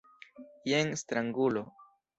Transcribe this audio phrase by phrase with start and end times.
[0.73, 1.65] Jen strangulo.